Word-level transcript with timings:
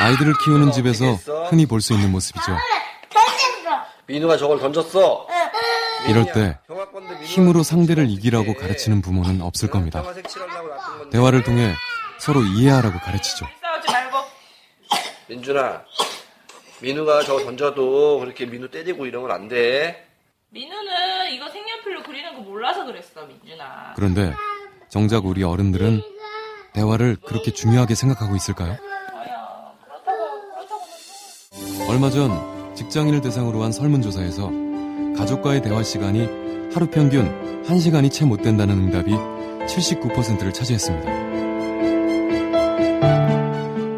아이들을 0.00 0.34
키우는 0.44 0.72
집에서 0.72 1.12
흔히 1.48 1.66
볼 1.66 1.80
수 1.80 1.92
있는 1.92 2.10
모습이죠. 2.12 2.56
민우가 4.06 4.36
저걸 4.36 4.58
던졌어. 4.58 5.26
이럴 6.08 6.32
때 6.32 6.58
힘으로 7.24 7.62
상대를 7.62 8.08
이기라고 8.10 8.54
가르치는 8.54 9.02
부모는 9.02 9.40
없을 9.42 9.68
겁니다. 9.70 10.02
대화를 11.12 11.42
통해 11.44 11.74
서로 12.18 12.42
이해하라고 12.42 12.98
가르치죠. 12.98 13.46
민준아, 15.28 15.82
민우가 16.80 17.22
저거 17.22 17.44
던져도 17.44 18.18
그렇게 18.18 18.46
민우 18.46 18.68
때리고 18.70 19.06
이러면 19.06 19.30
안 19.30 19.48
돼. 19.48 20.06
민우는 20.48 21.30
이거 21.32 21.48
색연필로 21.50 22.02
그리는 22.02 22.34
거 22.34 22.40
몰라서 22.40 22.84
그랬어, 22.84 23.24
민준아. 23.26 23.92
그런데 23.94 24.34
정작 24.88 25.26
우리 25.26 25.44
어른들은 25.44 26.02
대화를 26.72 27.16
그렇게 27.24 27.52
중요하게 27.52 27.94
생각하고 27.94 28.34
있을까요? 28.34 28.72
아야, 28.72 29.72
그렇다고, 29.84 30.40
그렇다고. 30.50 31.79
얼마 31.90 32.08
전 32.08 32.30
직장인을 32.76 33.20
대상으로 33.20 33.64
한 33.64 33.72
설문조사에서 33.72 34.52
가족과의 35.16 35.60
대화 35.60 35.82
시간이 35.82 36.28
하루 36.72 36.86
평균 36.86 37.28
1시간이 37.64 38.12
채 38.12 38.24
못 38.24 38.42
된다는 38.42 38.78
응답이 38.78 39.10
79%를 39.10 40.52
차지했습니다. 40.52 41.10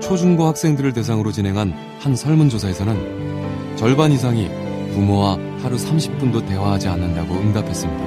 초중고 0.00 0.46
학생들을 0.46 0.94
대상으로 0.94 1.32
진행한 1.32 1.74
한 2.00 2.16
설문조사에서는 2.16 3.76
절반 3.76 4.10
이상이 4.10 4.48
부모와 4.94 5.34
하루 5.62 5.76
30분도 5.76 6.48
대화하지 6.48 6.88
않는다고 6.88 7.34
응답했습니다. 7.34 8.04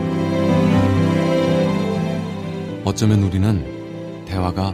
어쩌면 2.85 3.21
우리는 3.21 4.25
대화가 4.25 4.73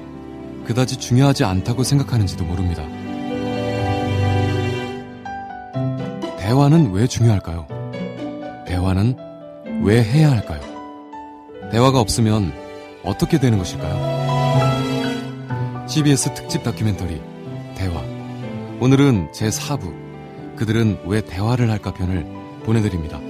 그다지 0.63 0.95
중요하지 0.99 1.43
않다고 1.43 1.83
생각하는지도 1.83 2.45
모릅니다. 2.45 3.00
대화는 6.51 6.91
왜 6.91 7.07
중요할까요? 7.07 7.65
대화는 8.67 9.15
왜 9.83 10.03
해야 10.03 10.31
할까요? 10.31 10.59
대화가 11.71 12.01
없으면 12.01 12.51
어떻게 13.05 13.39
되는 13.39 13.57
것일까요? 13.57 13.95
CBS 15.87 16.33
특집 16.33 16.61
다큐멘터리 16.63 17.21
대화 17.75 18.01
오늘은 18.81 19.31
제4부 19.31 20.57
그들은 20.57 20.99
왜 21.05 21.21
대화를 21.21 21.71
할까 21.71 21.93
편을 21.93 22.25
보내드립니다. 22.65 23.21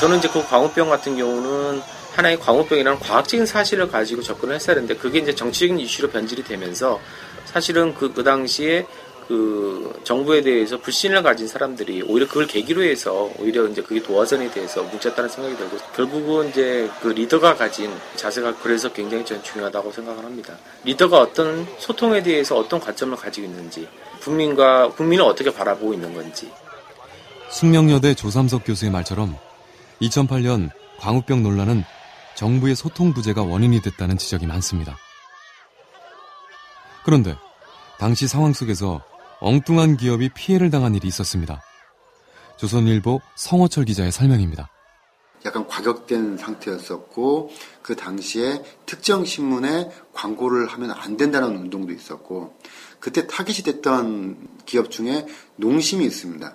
저는 0.00 0.16
이제 0.16 0.28
그 0.28 0.42
광우병 0.42 0.88
같은 0.88 1.14
경우는 1.14 1.82
하나의 2.14 2.40
광우병이라는 2.40 3.00
과학적인 3.00 3.44
사실을 3.44 3.88
가지고 3.88 4.22
접근을 4.22 4.54
했어야 4.54 4.74
되는데 4.74 4.96
그게 4.96 5.18
이제 5.18 5.34
정치적인 5.34 5.78
이슈로 5.78 6.08
변질이 6.08 6.42
되면서 6.42 6.98
사실은 7.44 7.94
그, 7.94 8.10
그 8.10 8.24
당시에 8.24 8.86
그 9.28 10.00
정부에 10.02 10.40
대해서 10.40 10.80
불신을 10.80 11.22
가진 11.22 11.46
사람들이 11.46 12.02
오히려 12.02 12.26
그걸 12.26 12.46
계기로 12.46 12.82
해서 12.82 13.30
오히려 13.38 13.66
이제 13.66 13.82
그게 13.82 14.02
도화선에 14.02 14.50
대해서 14.50 14.82
뭉쳤다는 14.84 15.28
생각이 15.28 15.56
들고 15.58 15.76
결국은 15.94 16.48
이제 16.48 16.90
그 17.02 17.08
리더가 17.08 17.54
가진 17.54 17.92
자세가 18.16 18.56
그래서 18.62 18.90
굉장히 18.92 19.24
저는 19.26 19.42
중요하다고 19.42 19.92
생각을 19.92 20.24
합니다. 20.24 20.56
리더가 20.84 21.20
어떤 21.20 21.66
소통에 21.78 22.22
대해서 22.22 22.56
어떤 22.56 22.80
관점을 22.80 23.14
가지고 23.18 23.46
있는지 23.46 23.86
국민과 24.22 24.88
국민을 24.92 25.24
어떻게 25.26 25.52
바라보고 25.52 25.92
있는 25.92 26.14
건지 26.14 26.50
숙명여대 27.50 28.14
조삼석 28.14 28.62
교수의 28.64 28.90
말처럼 28.90 29.36
2008년 30.02 30.70
광우병 30.98 31.42
논란은 31.42 31.84
정부의 32.34 32.74
소통 32.74 33.12
부재가 33.12 33.42
원인이 33.42 33.82
됐다는 33.82 34.18
지적이 34.18 34.46
많습니다. 34.46 34.96
그런데 37.04 37.36
당시 37.98 38.26
상황 38.26 38.52
속에서 38.52 39.02
엉뚱한 39.40 39.96
기업이 39.96 40.30
피해를 40.34 40.70
당한 40.70 40.94
일이 40.94 41.08
있었습니다. 41.08 41.62
조선일보 42.56 43.20
성호철 43.36 43.84
기자의 43.86 44.12
설명입니다. 44.12 44.70
약간 45.46 45.66
과격된 45.66 46.36
상태였었고 46.36 47.50
그 47.80 47.96
당시에 47.96 48.62
특정 48.84 49.24
신문에 49.24 49.90
광고를 50.12 50.66
하면 50.66 50.90
안 50.90 51.16
된다는 51.16 51.56
운동도 51.56 51.92
있었고 51.92 52.58
그때 52.98 53.26
타깃이 53.26 53.64
됐던 53.64 54.48
기업 54.66 54.90
중에 54.90 55.26
농심이 55.56 56.04
있습니다. 56.04 56.54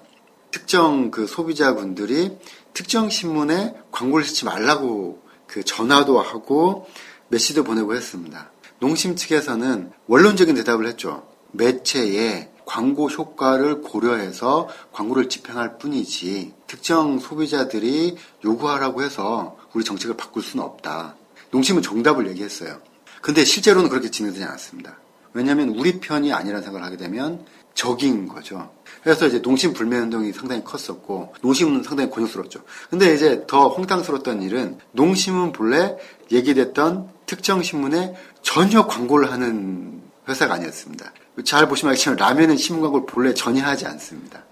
특정 0.55 1.11
그 1.11 1.27
소비자분들이 1.27 2.37
특정 2.73 3.09
신문에 3.09 3.75
광고를 3.91 4.23
쓰지 4.23 4.45
말라고 4.45 5.21
그 5.47 5.65
전화도 5.65 6.17
하고 6.21 6.87
메시지도 7.27 7.65
보내고 7.65 7.93
했습니다. 7.93 8.51
농심 8.79 9.17
측에서는 9.17 9.91
원론적인 10.07 10.55
대답을 10.55 10.87
했죠. 10.87 11.27
매체에 11.51 12.51
광고 12.65 13.09
효과를 13.09 13.81
고려해서 13.81 14.69
광고를 14.93 15.27
집행할 15.27 15.77
뿐이지 15.77 16.53
특정 16.67 17.19
소비자들이 17.19 18.15
요구하라고 18.45 19.03
해서 19.03 19.57
우리 19.73 19.83
정책을 19.83 20.15
바꿀 20.15 20.41
수는 20.41 20.63
없다. 20.63 21.17
농심은 21.51 21.81
정답을 21.81 22.29
얘기했어요. 22.29 22.79
근데 23.21 23.43
실제로는 23.43 23.89
그렇게 23.89 24.09
진행되지 24.09 24.45
않았습니다. 24.45 24.99
왜냐하면 25.35 25.69
우리 25.69 25.99
편이 25.99 26.31
아니라는 26.31 26.63
생각을 26.63 26.83
하게 26.83 26.95
되면 26.95 27.45
적인 27.73 28.25
거죠. 28.25 28.71
그래서 29.03 29.27
이제 29.27 29.39
농심 29.39 29.73
불매 29.73 29.97
운동이 29.97 30.31
상당히 30.31 30.63
컸었고 30.63 31.35
농심은 31.41 31.83
상당히 31.83 32.09
곤욕스럽죠. 32.09 32.61
근데 32.89 33.13
이제 33.13 33.45
더 33.45 33.67
황당스러웠던 33.67 34.41
일은 34.41 34.79
농심은 34.93 35.51
본래 35.51 35.97
얘기됐던 36.31 37.09
특정 37.25 37.61
신문에 37.61 38.15
전혀 38.41 38.87
광고를 38.87 39.29
하는 39.29 40.01
회사가 40.27 40.53
아니었습니다. 40.53 41.11
잘 41.43 41.67
보시면 41.67 41.91
알겠지만 41.91 42.17
라면은 42.17 42.55
신문 42.55 42.83
광고를 42.83 43.05
본래 43.05 43.33
전혀 43.33 43.61
하지 43.61 43.85
않습니다. 43.85 44.45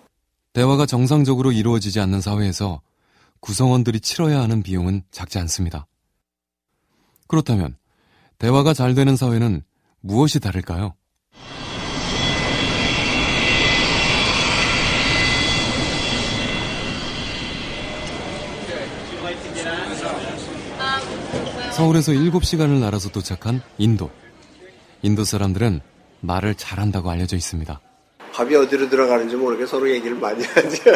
대화가 0.51 0.85
정상적으로 0.85 1.53
이루어지지 1.53 2.01
않는 2.01 2.19
사회에서 2.19 2.81
구성원들이 3.39 4.01
치러야 4.01 4.41
하는 4.41 4.61
비용은 4.61 5.03
작지 5.11 5.39
않습니다. 5.39 5.87
그렇다면 7.27 7.77
대화가 8.37 8.73
잘 8.73 8.93
되는 8.93 9.15
사회는 9.15 9.63
무엇이 10.03 10.41
다를까요? 10.41 10.95
서울에서 21.71 22.11
7시간을 22.11 22.81
날아서 22.81 23.09
도착한 23.09 23.61
인도. 23.77 24.11
인도 25.01 25.23
사람들은 25.23 25.79
말을 26.19 26.55
잘한다고 26.55 27.09
알려져 27.09 27.37
있습니다. 27.37 27.79
밥이 28.33 28.55
어디로 28.55 28.89
들어가는지 28.89 29.35
모르게 29.37 29.65
서로 29.65 29.89
얘기를 29.89 30.17
많이 30.17 30.43
하죠. 30.43 30.91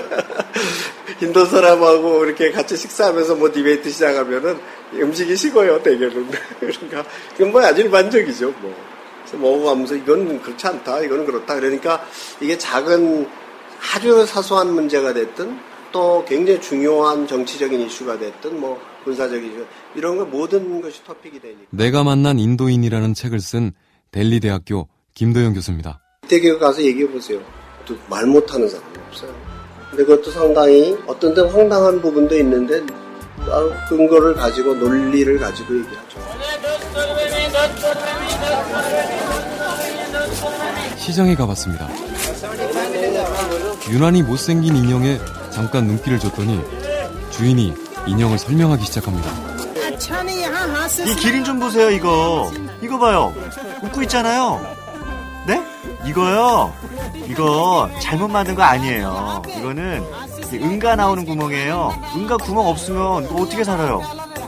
인도 1.22 1.46
사람하고 1.46 2.26
이렇게 2.26 2.52
같이 2.52 2.76
식사하면서 2.76 3.36
뭐 3.36 3.52
debate 3.52 3.90
시작하면은 3.90 4.60
음식이 4.94 5.36
식어요, 5.36 5.82
대개는. 5.82 6.30
그러니까, 6.60 7.06
이건 7.36 7.52
뭐 7.52 7.62
아주 7.64 7.82
일반적이죠, 7.82 8.52
뭐. 8.62 8.97
먹어가면서 9.36 9.96
이건 9.96 10.42
그렇지 10.42 10.68
않다, 10.68 11.02
이거는 11.02 11.26
그렇다. 11.26 11.56
그러니까 11.56 12.02
이게 12.40 12.58
작은 12.58 13.28
아주 13.94 14.26
사소한 14.26 14.74
문제가 14.74 15.14
됐든 15.14 15.58
또 15.92 16.24
굉장히 16.28 16.62
중요한 16.62 17.28
정치적인 17.28 17.82
이슈가 17.82 18.18
됐든 18.20 18.60
뭐 18.60 18.80
군사적인 19.04 19.52
이슈, 19.54 19.66
이런 19.96 20.18
거 20.18 20.26
모든 20.26 20.82
것이 20.82 21.04
토픽이 21.04 21.40
되니까. 21.40 21.64
내가 21.72 22.04
만난 22.04 22.40
인도인이라는 22.40 23.14
책을 23.14 23.40
쓴 23.40 23.72
델리 24.12 24.40
대학교 24.40 24.88
김도영 25.14 25.54
교수입니다. 25.54 26.02
대기업 26.28 26.60
가서 26.60 26.82
얘기해 26.82 27.10
보세요. 27.10 27.40
또 27.86 27.96
말 28.10 28.26
못하는 28.26 28.68
사람이 28.68 28.94
없어요. 29.08 29.34
근데 29.90 30.04
그것도 30.04 30.30
상당히 30.32 30.98
어떤 31.08 31.34
데 31.34 31.42
황당한 31.42 32.02
부분도 32.02 32.38
있는데 32.40 32.82
따로 33.46 33.74
근거를 33.88 34.34
가지고 34.36 34.74
논리를 34.76 35.40
가지고 35.40 35.78
얘기하죠. 35.80 36.18
시장에 40.98 41.36
가봤습니다. 41.36 41.88
유난히 43.90 44.24
못생긴 44.24 44.76
인형에 44.76 45.20
잠깐 45.52 45.86
눈길을 45.86 46.20
줬더니 46.20 46.62
주인이 47.32 47.74
인형을 48.08 48.38
설명하기 48.38 48.84
시작합니다. 48.86 49.30
이 51.06 51.16
기린 51.16 51.44
좀 51.44 51.60
보세요, 51.60 51.90
이거. 51.90 52.52
이거 52.82 52.98
봐요. 53.00 53.34
웃고 53.84 54.02
있잖아요. 54.04 54.62
네? 55.46 55.62
이거요? 56.06 56.74
이거 57.26 57.90
잘못 58.02 58.28
만든 58.28 58.56
거 58.56 58.64
아니에요. 58.64 59.42
이거는 59.58 60.04
은가 60.56 60.96
나오는 60.96 61.26
구멍이에요. 61.26 61.94
은가 62.16 62.38
구멍 62.38 62.68
없으면 62.68 63.26
이거 63.26 63.36
어떻게 63.36 63.64
살아요? 63.64 64.02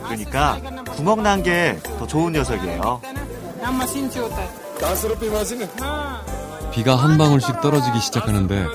그러니까 0.05 0.59
구멍 0.95 1.21
난 1.23 1.43
게 1.43 1.77
더 1.99 2.07
좋은 2.07 2.31
녀석이에요. 2.33 3.01
비가 6.71 6.95
한 6.95 7.17
방울씩 7.17 7.61
떨어지기 7.61 7.99
시작하는데 7.99 8.65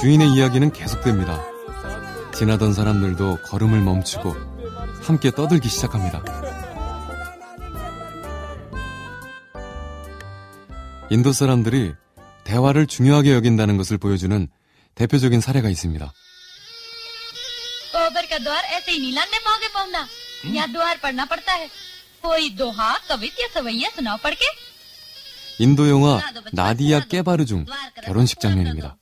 주인의 0.00 0.30
이야기는 0.32 0.72
계속됩니다. 0.72 1.40
지나던 2.34 2.72
사람들도 2.72 3.38
걸음을 3.44 3.80
멈추고 3.80 4.34
함께 5.02 5.30
떠들기 5.30 5.68
시작합니다. 5.68 6.22
인도 11.10 11.32
사람들이 11.32 11.94
대화를 12.44 12.86
중요하게 12.86 13.34
여긴다는 13.34 13.76
것을 13.76 13.98
보여주는 13.98 14.48
대표적인 14.94 15.40
사례가 15.40 15.68
있습니다. 15.68 16.12
कोबर 18.33 18.33
का 18.33 18.37
द्वार 18.41 18.63
ऐसे 18.75 18.91
ही 18.91 18.99
नहीं 18.99 19.13
लाने 19.13 19.37
पाओगे 19.45 19.67
पवना 19.73 20.01
यहाँ 20.45 20.71
द्वार 20.73 20.97
पढ़ना 21.03 21.25
पड़ता 21.29 21.53
है 21.53 21.67
कोई 22.25 22.49
दोहा 22.57 22.89
कवित 23.09 23.35
या 23.41 23.47
सवैया 23.53 23.89
सुनाओ 23.97 24.17
पढ़ 24.25 24.35
के 24.41 24.47
인도 25.61 25.87
영화 25.89 26.21
나디아 26.53 27.01
깨바르 27.11 27.45
중 27.45 27.65
결혼식 28.05 28.39
장면입니다. 28.39 28.97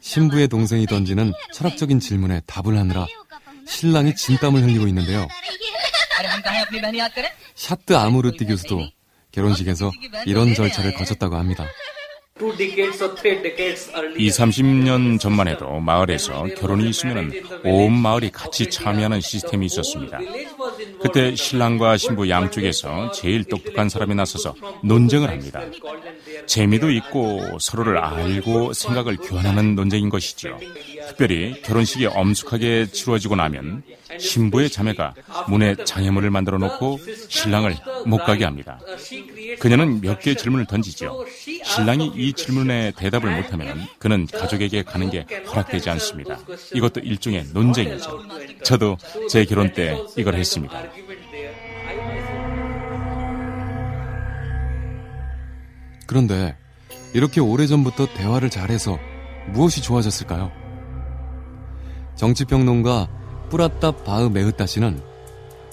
신부의 0.00 0.48
동생이 0.48 0.86
던지는 0.86 1.32
철학적인 1.52 2.00
질문에 2.00 2.40
답을 2.46 2.76
하느라 2.78 3.06
신랑이 3.68 4.16
진땀을 4.16 4.62
흘리고 4.64 4.88
있는데요. 4.88 5.28
샤트 7.54 7.94
아무르띠 7.94 8.46
교수도 8.46 8.80
결혼식에서 9.30 9.92
이런 10.26 10.54
절차를 10.54 10.94
거쳤다고 10.94 11.36
합니다. 11.36 11.68
2, 14.17 14.29
30년 14.29 15.19
전만 15.19 15.47
해도 15.47 15.79
마을에서 15.79 16.45
결혼이 16.57 16.89
있으면 16.89 17.31
온 17.63 17.93
마을이 17.93 18.31
같이 18.31 18.69
참여하는 18.69 19.21
시스템이 19.21 19.65
있었습니다. 19.65 20.19
그때 21.01 21.35
신랑과 21.35 21.97
신부 21.97 22.29
양쪽에서 22.29 23.11
제일 23.11 23.43
똑똑한 23.43 23.89
사람이 23.89 24.13
나서서 24.15 24.53
논쟁을 24.83 25.29
합니다. 25.29 25.61
재미도 26.45 26.91
있고 26.91 27.57
서로를 27.59 27.97
알고 27.97 28.73
생각을 28.73 29.17
교환하는 29.17 29.75
논쟁인 29.75 30.09
것이죠. 30.09 30.59
특별히 31.07 31.61
결혼식이 31.61 32.05
엄숙하게 32.07 32.87
치루어지고 32.87 33.35
나면 33.35 33.83
신부의 34.19 34.69
자매가 34.69 35.13
문에 35.47 35.75
장애물을 35.83 36.29
만들어 36.29 36.57
놓고 36.57 36.99
신랑을 37.29 37.75
못 38.05 38.17
가게 38.17 38.43
합니다. 38.45 38.79
그녀는 39.59 40.01
몇 40.01 40.19
개의 40.19 40.35
질문을 40.35 40.65
던지죠. 40.65 41.25
신랑이 41.63 42.11
이 42.15 42.33
질문에 42.33 42.91
대답을 42.97 43.35
못하면 43.35 43.87
그는 43.99 44.27
가족에게 44.27 44.83
가는 44.83 45.09
게 45.09 45.25
허락되지 45.47 45.89
않습니다. 45.91 46.39
이것도 46.73 47.01
일종의 47.01 47.47
논쟁이죠. 47.53 48.23
저도 48.63 48.97
제 49.29 49.45
결혼 49.45 49.73
때 49.73 49.97
이걸 50.17 50.35
했습니다. 50.35 50.83
그런데 56.05 56.55
이렇게 57.13 57.41
오래전부터 57.41 58.13
대화를 58.13 58.49
잘해서 58.49 58.97
무엇이 59.47 59.81
좋아졌을까요? 59.81 60.66
정치평론가 62.17 63.07
뿌라따 63.49 63.91
바흐 63.91 64.29
메흐따 64.29 64.65
씨는 64.65 64.99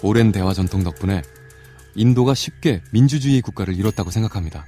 오랜 0.03 0.31
대화 0.31 0.53
전통 0.53 0.85
덕분에 0.85 1.23
인도가 1.95 2.35
쉽게 2.35 2.83
민주주의 2.93 3.41
국가를 3.41 3.75
이뤘다고 3.75 4.11
생각합니다. 4.11 4.67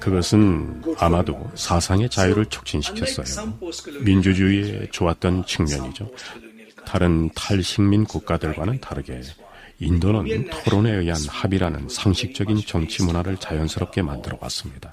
그것은 0.00 0.82
아마도 0.98 1.50
사상의 1.54 2.08
자유를 2.08 2.46
촉진시켰어요. 2.46 3.58
민주주의에 4.00 4.88
좋았던 4.90 5.44
측면이죠. 5.46 6.10
다른 6.86 7.30
탈식민 7.34 8.04
국가들과는 8.04 8.80
다르게 8.80 9.20
인도는 9.80 10.50
토론에 10.64 10.92
의한 10.92 11.20
합의라는 11.28 11.88
상식적인 11.88 12.62
정치 12.66 13.02
문화를 13.04 13.36
자연스럽게 13.36 14.02
만들어 14.02 14.36
왔습니다. 14.40 14.92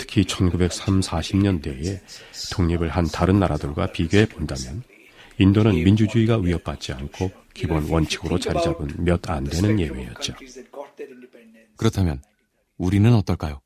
특히 0.00 0.24
1930, 0.24 1.00
40년대에 1.10 2.00
독립을 2.52 2.88
한 2.88 3.06
다른 3.06 3.38
나라들과 3.40 3.92
비교해 3.92 4.26
본다면 4.26 4.82
인도는 5.38 5.72
민주주의가 5.84 6.38
위협받지 6.38 6.92
않고 6.92 7.30
기본 7.54 7.88
원칙으로 7.88 8.38
자리 8.38 8.62
잡은 8.62 8.88
몇 8.98 9.28
안 9.28 9.44
되는 9.44 9.78
예외였죠. 9.78 10.34
그렇다면 11.76 12.22
우리는 12.78 13.12
어떨까요? 13.14 13.60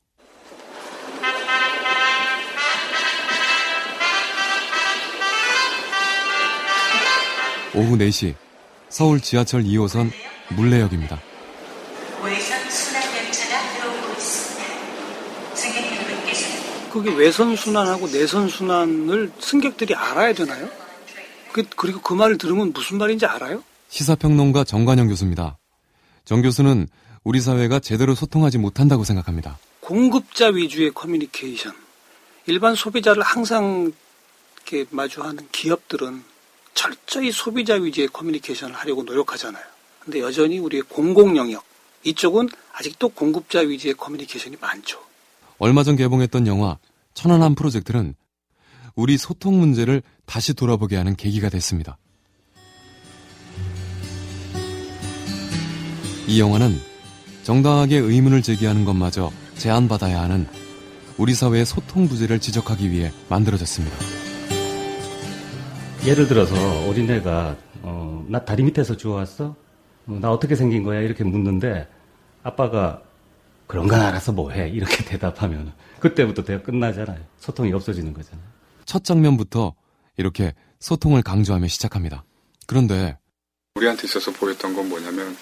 오후 7.75 7.97
4시 7.97 8.35
서울 8.89 9.21
지하철 9.21 9.63
2호선 9.63 10.11
물레역입니다. 10.57 11.21
그게 16.91 17.15
외선 17.15 17.57
순환하고 17.57 18.09
내선 18.09 18.49
순환을 18.49 19.33
승객들이 19.39 19.95
알아야 19.95 20.33
되나요? 20.35 20.69
그, 21.53 21.65
그리고 21.77 22.01
그 22.01 22.15
말을 22.15 22.39
들으면 22.39 22.73
무슨 22.73 22.99
말인지 22.99 23.27
알아요? 23.27 23.63
시사평론가 23.89 24.65
정관영 24.65 25.09
교수입니다. 25.09 25.59
정 26.25 26.43
교수는 26.43 26.89
우리 27.25 27.41
사회가 27.41 27.81
제대로 27.81 28.15
소통하지 28.15 28.59
못한다고 28.59 29.05
생각합니다. 29.05 29.59
공급자 29.81 30.49
위주의 30.49 30.91
커뮤니케이션. 30.93 31.75
일반 32.47 32.75
소비자를 32.75 33.23
항상 33.23 33.93
이렇게 34.57 34.87
마주하는 34.91 35.49
기업들은 35.53 36.23
철저히 36.75 37.33
소비자 37.33 37.75
위주의 37.75 38.07
커뮤니케이션을 38.09 38.75
하려고 38.75 39.03
노력하잖아요. 39.03 39.65
근데 40.01 40.21
여전히 40.21 40.59
우리의 40.59 40.83
공공 40.89 41.37
영역 41.37 41.65
이쪽은 42.05 42.49
아직도 42.73 43.11
공급자 43.11 43.61
위주의 43.61 43.93
커뮤니케이션이 43.95 44.57
많죠. 44.61 45.10
얼마 45.61 45.83
전 45.83 45.95
개봉했던 45.95 46.47
영화 46.47 46.79
천안함 47.13 47.55
프로젝트는 47.55 48.15
우리 48.97 49.19
소통 49.19 49.61
문제를 49.61 50.03
다시 50.25 50.55
돌아보게 50.55 50.97
하는 50.97 51.15
계기가 51.15 51.51
됐습니다. 51.51 51.99
이 56.27 56.41
영화는 56.41 56.79
정당하게 57.43 57.99
의문을 57.99 58.41
제기하는 58.41 58.87
것마저 58.87 59.31
제한받아야 59.57 60.23
하는 60.23 60.47
우리 61.19 61.35
사회의 61.35 61.67
소통 61.67 62.09
부재를 62.09 62.39
지적하기 62.39 62.91
위해 62.91 63.13
만들어졌습니다. 63.29 63.97
예를 66.07 66.27
들어서 66.27 66.55
어린애가 66.89 67.57
어, 67.83 68.25
나 68.29 68.43
다리 68.43 68.63
밑에서 68.63 68.97
주워왔어? 68.97 69.55
어, 70.07 70.19
나 70.23 70.31
어떻게 70.33 70.55
생긴 70.55 70.85
거야? 70.85 71.01
이렇게 71.01 71.23
묻는데 71.23 71.87
아빠가 72.43 73.03
그런 73.71 73.87
건 73.87 74.01
알아서 74.01 74.33
뭐해? 74.33 74.69
이렇게 74.71 75.05
대답하면 75.07 75.73
그때부터 76.01 76.43
대화 76.43 76.61
끝나잖아요. 76.61 77.25
소통이 77.39 77.73
없어지는 77.73 78.13
거잖아요. 78.13 78.45
첫 78.85 79.05
장면부터 79.05 79.77
이렇게 80.17 80.55
소통을 80.81 81.23
강조하며 81.23 81.69
시작합니다. 81.69 82.25
그런데 82.67 83.17
우리한테 83.77 84.09
있어서 84.09 84.33
보였던 84.33 84.75
건 84.75 84.89
뭐냐면 84.89 85.37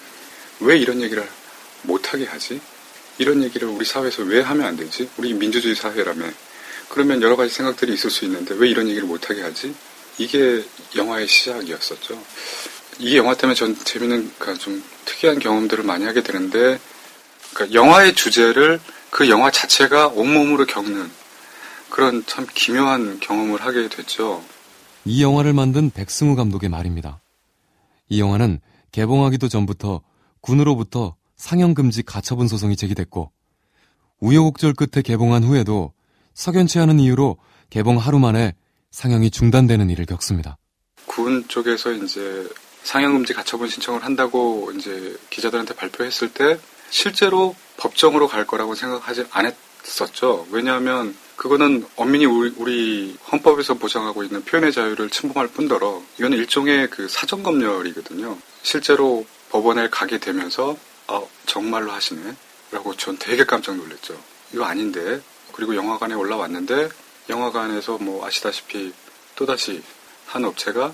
왜 0.61 0.77
이런 0.77 1.01
얘기를 1.01 1.27
못하게 1.85 2.27
하지? 2.27 2.61
이런 3.17 3.43
얘기를 3.43 3.67
우리 3.67 3.87
사회에서 3.87 4.25
왜 4.25 4.43
하면 4.43 4.67
안 4.67 4.77
되지? 4.77 5.09
우리 5.17 5.33
민주주의 5.33 5.75
사회라며 5.75 6.27
그러면 6.91 7.23
여러 7.23 7.35
가지 7.35 7.55
생각들이 7.55 7.95
있을 7.95 8.11
수 8.11 8.27
있는데 8.27 8.55
왜 8.57 8.69
이런 8.69 8.89
얘기를 8.89 9.09
못하게 9.09 9.41
하지? 9.41 9.75
이게 10.19 10.63
영화의 10.95 11.27
시작이었었죠. 11.29 12.23
이 12.99 13.17
영화 13.17 13.35
때문에 13.35 13.55
전 13.55 13.75
재밌는 13.75 14.33
그러니까 14.39 14.63
좀 14.63 14.85
특이한 15.07 15.39
경험들을 15.39 15.83
많이 15.85 16.05
하게 16.05 16.23
되는데 16.23 16.79
그러니까 17.59 17.75
영화의 17.75 18.15
주제를 18.15 18.79
그 19.11 19.29
영화 19.29 19.51
자체가 19.51 20.09
온몸으로 20.09 20.65
겪는 20.65 21.11
그런 21.91 22.25
참 22.27 22.47
기묘한 22.55 23.19
경험을 23.19 23.61
하게 23.61 23.89
됐죠. 23.89 24.45
이 25.05 25.23
영화를 25.25 25.53
만든 25.53 25.91
백승우 25.91 26.37
감독의 26.37 26.69
말입니다. 26.69 27.21
이 28.09 28.21
영화는 28.21 28.61
개봉하기도 28.93 29.49
전부터 29.49 30.03
군으로부터 30.41 31.17
상영금지 31.37 32.05
가처분 32.05 32.47
소송이 32.47 32.77
제기됐고 32.77 33.33
우여곡절 34.21 34.75
끝에 34.75 35.03
개봉한 35.03 35.43
후에도 35.43 35.93
석연치 36.35 36.79
않은 36.79 37.01
이유로 37.01 37.39
개봉 37.71 37.99
하루 37.99 38.21
만에 38.21 38.55
상영이 38.93 39.31
중단되는 39.31 39.91
일을 39.91 40.07
겪습니다. 40.07 40.59
군 41.07 41.47
쪽에서 41.49 41.93
이제 41.93 42.49
상영금지 42.85 43.35
가처분 43.35 43.69
신청을 43.69 44.05
한다고 44.05 44.71
이제 44.77 45.17
기자들한테 45.31 45.75
발표했을 45.75 46.33
때 46.33 46.59
실제로 46.91 47.55
법정으로 47.77 48.29
갈 48.29 48.47
거라고 48.47 48.75
생각하지 48.75 49.27
않았었죠. 49.31 50.49
왜냐하면 50.51 51.17
그거는 51.37 51.87
엄밀히 51.95 52.27
우리, 52.27 53.17
헌법에서 53.31 53.75
보장하고 53.75 54.25
있는 54.25 54.45
표현의 54.45 54.73
자유를 54.73 55.09
침범할 55.11 55.49
뿐더러 55.49 56.03
이거는 56.19 56.37
일종의 56.37 56.91
그 56.91 57.09
사전 57.09 57.43
검열이거든요. 57.43 58.37
실제로 58.63 59.25
법원에 59.51 59.89
가게 59.89 60.19
되면서 60.19 60.77
아 61.07 61.23
정말로 61.47 61.93
하시네 61.93 62.35
라고 62.73 62.95
전 62.97 63.17
되게 63.19 63.45
깜짝 63.45 63.77
놀랐죠. 63.77 64.21
이거 64.53 64.65
아닌데 64.65 65.21
그리고 65.53 65.77
영화관에 65.77 66.15
올라왔는데 66.15 66.89
영화관에서 67.31 67.99
뭐 67.99 68.27
아시다시피 68.27 68.93
또다시 69.37 69.83
한 70.27 70.45
업체가 70.45 70.93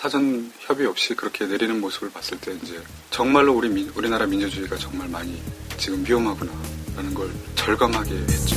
사전 0.00 0.50
협의 0.60 0.86
없이 0.86 1.14
그렇게 1.14 1.44
내리는 1.44 1.78
모습을 1.78 2.10
봤을 2.10 2.40
때 2.40 2.54
이제 2.54 2.82
정말로 3.10 3.52
우리 3.52 3.68
민, 3.68 3.86
우리나라 3.90 4.24
민주주의가 4.24 4.74
정말 4.78 5.06
많이 5.10 5.38
지금 5.76 6.02
위험하구나라는 6.02 7.12
걸 7.12 7.30
절감하게 7.54 8.14
했죠. 8.14 8.56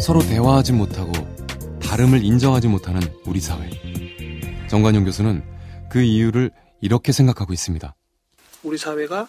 서로 0.00 0.20
대화하지 0.20 0.74
못하고 0.74 1.10
다름을 1.82 2.22
인정하지 2.22 2.68
못하는 2.68 3.00
우리 3.24 3.40
사회. 3.40 3.68
정관용 4.70 5.02
교수는 5.02 5.42
그 5.90 6.00
이유를 6.02 6.52
이렇게 6.80 7.10
생각하고 7.10 7.52
있습니다. 7.52 7.96
우리 8.62 8.78
사회가 8.78 9.26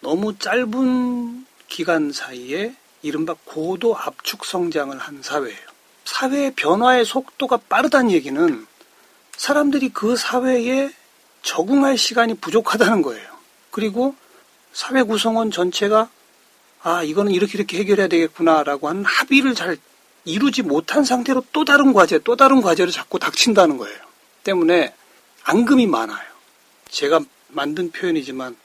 너무 0.00 0.34
짧은 0.38 1.44
기간 1.68 2.10
사이에 2.10 2.74
이른바 3.02 3.34
고도 3.44 3.94
압축 3.94 4.46
성장을 4.46 4.96
한 4.98 5.22
사회예요. 5.22 5.75
사회의 6.06 6.52
변화의 6.54 7.04
속도가 7.04 7.58
빠르다는 7.68 8.10
얘기는 8.12 8.66
사람들이 9.36 9.90
그 9.90 10.16
사회에 10.16 10.90
적응할 11.42 11.98
시간이 11.98 12.34
부족하다는 12.34 13.02
거예요. 13.02 13.28
그리고 13.70 14.14
사회 14.72 15.02
구성원 15.02 15.50
전체가 15.50 16.08
아, 16.82 17.02
이거는 17.02 17.32
이렇게 17.32 17.58
이렇게 17.58 17.78
해결해야 17.78 18.08
되겠구나라고 18.08 18.88
하는 18.88 19.04
합의를 19.04 19.54
잘 19.54 19.76
이루지 20.24 20.62
못한 20.62 21.04
상태로 21.04 21.44
또 21.52 21.64
다른 21.64 21.92
과제, 21.92 22.18
또 22.20 22.36
다른 22.36 22.62
과제를 22.62 22.92
자꾸 22.92 23.18
닥친다는 23.18 23.76
거예요. 23.76 23.98
때문에 24.44 24.94
앙금이 25.44 25.86
많아요. 25.86 26.26
제가 26.88 27.20
만든 27.48 27.90
표현이지만 27.90 28.56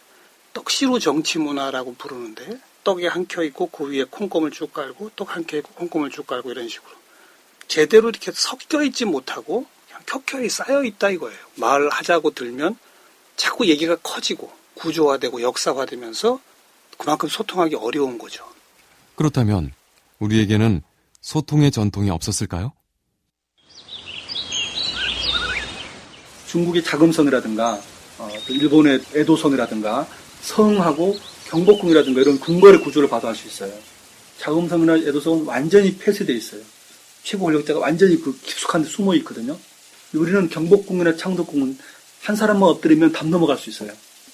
떡시로 0.54 1.00
정치 1.00 1.40
문화라고 1.40 1.96
부르는데 1.96 2.60
떡에 2.84 3.08
한켜 3.08 3.44
있고 3.44 3.68
그 3.70 3.90
위에 3.92 4.06
콩고물 4.10 4.52
쭉 4.52 4.72
깔고 4.74 5.12
떡 5.16 5.36
한 5.36 5.46
켜 5.46 5.58
있고 5.58 5.74
콩고물 5.74 6.12
쭉 6.12 6.26
깔고 6.28 6.52
이런 6.52 6.68
식으로 6.68 6.92
제대로 7.72 8.10
이렇게 8.10 8.34
섞여 8.36 8.84
있지 8.84 9.06
못하고 9.06 9.66
그냥 9.88 10.02
켜켜이 10.06 10.50
쌓여 10.50 10.84
있다 10.84 11.10
이거예요. 11.12 11.40
말 11.56 11.88
하자고 11.88 12.32
들면 12.32 12.78
자꾸 13.38 13.66
얘기가 13.66 13.96
커지고 14.04 14.52
구조화되고 14.74 15.42
역사화되면서 15.42 16.42
그만큼 16.98 17.30
소통하기 17.30 17.76
어려운 17.76 18.18
거죠. 18.18 18.44
그렇다면 19.16 19.72
우리에게는 20.20 20.82
소통의 21.22 21.72
전통이 21.72 22.10
없었을까요? 22.10 22.74
중국의 26.48 26.84
자금성이라든가 26.84 27.82
어, 28.18 28.30
일본의 28.50 29.02
에도성이라든가 29.14 30.06
성하고 30.42 31.18
경복궁이라든가 31.48 32.20
이런 32.20 32.38
궁궐의 32.38 32.82
구조를 32.82 33.08
봐도 33.08 33.30
알 33.30 33.36
수 33.36 33.48
있어요. 33.48 33.74
자금성이나 34.40 34.98
에도성은 34.98 35.46
완전히 35.46 35.98
폐쇄되어 35.98 36.36
있어요. 36.36 36.62
최고 37.24 37.46
권력자가 37.46 37.80
완전히 37.80 38.22
그 38.22 38.38
깊숙한 38.42 38.84
데 38.84 38.90
숨어 38.90 39.16
있거든요. 39.16 39.58
우리는 40.14 40.50
경복궁이나 40.50 41.16
창덕궁은 41.16 41.78
한 42.24 42.36
사람만 42.36 42.64
엎드리면 42.70 43.12
담 43.14 43.30
넘어갈 43.30 43.58
수 43.58 43.70
있어요. 43.70 43.92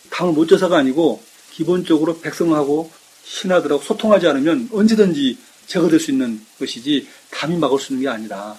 담을 0.09 0.33
못 0.33 0.47
져서가 0.47 0.77
아니고 0.77 1.21
기본적으로 1.51 2.19
백성하고 2.19 2.91
신하들하고 3.23 3.81
소통하지 3.83 4.27
않으면 4.27 4.69
언제든지 4.71 5.37
제거될 5.67 5.99
수 5.99 6.11
있는 6.11 6.41
것이지 6.59 7.07
담이 7.31 7.57
막을 7.57 7.79
수 7.79 7.93
있는 7.93 8.03
게 8.03 8.09
아니다. 8.09 8.55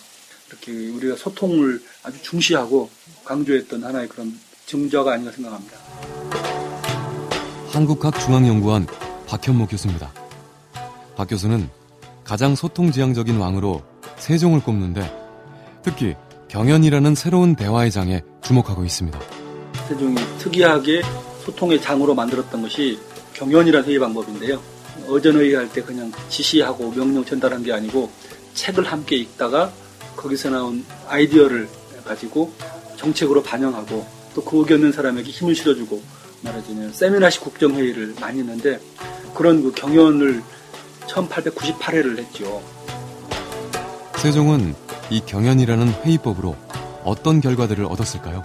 이렇게 0.49 0.73
우리가 0.91 1.17
소통을 1.17 1.83
아주 2.03 2.23
중시하고 2.23 2.91
강조했던 3.25 3.83
하나의 3.85 4.09
그런 4.09 4.39
증자가 4.67 5.13
아닌가 5.13 5.33
생각합니다. 5.33 5.77
한국학중앙연구원 7.71 8.87
박현모 9.27 9.67
교수입니다. 9.67 10.13
박 11.17 11.29
교수는 11.29 11.69
가장 12.25 12.55
소통지향적인 12.55 13.37
왕으로 13.37 13.83
세 14.19 14.39
종을 14.39 14.61
꼽는데 14.63 15.11
특히 15.83 16.15
경연이라는 16.49 17.15
새로운 17.15 17.55
대화의 17.55 17.91
장에 17.91 18.23
주목하고 18.43 18.85
있습니다. 18.85 19.19
세종이 19.89 20.17
특이하게 20.39 21.03
소통의 21.45 21.81
장으로 21.81 22.15
만들었던 22.15 22.63
것이 22.63 22.99
경연이라는 23.35 23.89
회의 23.89 23.99
방법인데요. 23.99 24.61
어전회의 25.09 25.55
할 25.55 25.69
때 25.71 25.83
그냥 25.83 26.11
지시하고 26.29 26.91
명령 26.93 27.25
전달한 27.25 27.63
게 27.63 27.73
아니고 27.73 28.11
책을 28.55 28.85
함께 28.85 29.17
읽다가 29.17 29.73
거기서 30.17 30.51
나온 30.51 30.85
아이디어를 31.07 31.69
가지고 32.05 32.53
정책으로 32.97 33.43
반영하고 33.43 34.07
또 34.35 34.45
그 34.45 34.59
의견 34.59 34.81
는 34.81 34.93
사람에게 34.93 35.31
힘을 35.31 35.55
실어주고 35.55 36.03
말하자면 36.43 36.93
세미나식 36.93 37.43
국정회의를 37.43 38.15
많이 38.21 38.41
했는데 38.41 38.81
그런 39.35 39.63
그 39.63 39.73
경연을 39.73 40.43
1898회를 41.09 42.19
했죠. 42.19 42.63
세종은 44.19 44.75
이 45.11 45.21
경연이라는 45.25 45.93
회의법으로 46.03 46.57
어떤 47.05 47.41
결과들을 47.41 47.85
얻었을까요? 47.85 48.43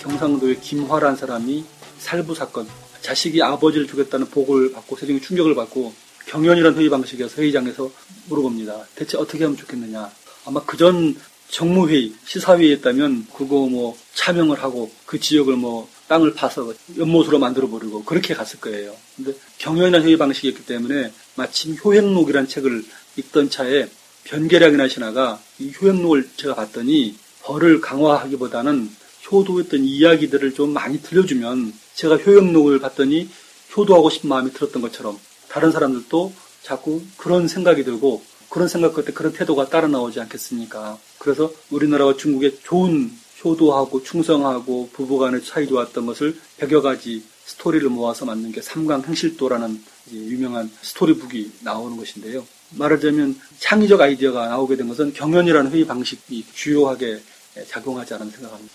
경상도의 0.00 0.60
김화란 0.60 1.14
사람이 1.14 1.64
살부 1.98 2.34
사건, 2.34 2.66
자식이 3.00 3.40
아버지를 3.40 3.86
죽였다는 3.86 4.26
보고를 4.30 4.72
받고 4.72 4.96
세종이 4.96 5.20
충격을 5.20 5.54
받고 5.54 5.94
경연이라는 6.26 6.76
회의 6.78 6.90
방식에서 6.90 7.40
회의장에서 7.40 7.88
물어봅니다. 8.28 8.86
대체 8.96 9.16
어떻게 9.16 9.44
하면 9.44 9.56
좋겠느냐? 9.56 10.10
아마 10.46 10.60
그전 10.64 11.16
정무회의, 11.48 12.12
시사회의였다면 12.26 13.28
그거 13.32 13.68
뭐 13.68 13.96
차명을 14.14 14.60
하고 14.62 14.90
그 15.06 15.20
지역을 15.20 15.54
뭐 15.56 15.88
땅을 16.08 16.34
파서 16.34 16.74
연못으로 16.98 17.38
만들어 17.38 17.68
버리고 17.68 18.02
그렇게 18.02 18.34
갔을 18.34 18.58
거예요. 18.58 18.94
근데 19.16 19.32
경연이라는 19.58 20.06
회의 20.06 20.18
방식이었기 20.18 20.66
때문에 20.66 21.12
마침 21.36 21.76
효행록이라는 21.76 22.48
책을 22.48 22.84
읽던 23.16 23.48
차에 23.48 23.88
변계량이나 24.24 24.88
신하가 24.88 25.40
이 25.58 25.72
효행록을 25.80 26.28
제가 26.36 26.54
봤더니 26.54 27.16
벌을 27.42 27.80
강화하기보다는 27.80 28.90
효도했던 29.30 29.84
이야기들을 29.84 30.54
좀 30.54 30.72
많이 30.72 31.00
들려주면 31.02 31.72
제가 31.94 32.16
효행록을 32.16 32.78
봤더니 32.78 33.28
효도하고 33.76 34.10
싶은 34.10 34.28
마음이 34.28 34.52
들었던 34.52 34.82
것처럼 34.82 35.18
다른 35.48 35.72
사람들도 35.72 36.32
자꾸 36.62 37.02
그런 37.16 37.48
생각이 37.48 37.84
들고 37.84 38.22
그런 38.48 38.68
생각 38.68 38.94
끝에 38.94 39.06
그런 39.06 39.32
태도가 39.32 39.68
따라 39.68 39.88
나오지 39.88 40.20
않겠습니까? 40.20 40.98
그래서 41.18 41.52
우리나라와 41.70 42.16
중국의 42.16 42.58
좋은 42.62 43.10
효도하고 43.44 44.02
충성하고 44.02 44.90
부부간의 44.92 45.42
사이 45.42 45.66
좋았던 45.66 46.06
것을 46.06 46.36
100여 46.58 46.82
가지 46.82 47.22
스토리를 47.44 47.88
모아서 47.88 48.24
만든 48.24 48.52
게 48.52 48.60
삼강 48.60 49.04
행실도라는 49.04 49.82
유명한 50.16 50.70
스토리북이 50.82 51.52
나오는 51.60 51.96
것인데요. 51.96 52.46
말하자면 52.70 53.40
창의적 53.60 54.00
아이디어가 54.00 54.48
나오게 54.48 54.76
된 54.76 54.88
것은 54.88 55.12
경연이라는 55.14 55.70
회의 55.72 55.86
방식이 55.86 56.46
주요하게 56.54 57.20
작용하지 57.68 58.14
않은 58.14 58.30
생각합니다. 58.30 58.74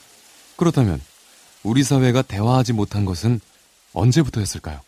그렇다면 0.56 1.02
우리 1.64 1.84
사회가 1.84 2.22
대화하지 2.24 2.74
못한 2.74 3.06
것은 3.06 3.40
언제부터였을까요? 3.94 4.82